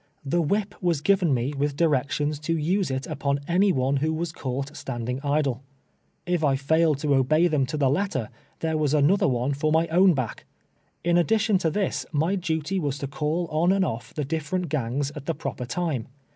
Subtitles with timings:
[0.27, 4.33] Tlie whip was given me with directions to use it upon any one who Avas
[4.33, 5.61] caught staTiding idle.
[6.25, 8.29] If I failed to obey them •to the letter,
[8.61, 10.45] there was another one for my own back.
[11.03, 15.11] In addition to this my duty was to call on and off the diflerent gangs
[15.15, 16.07] at the proper time.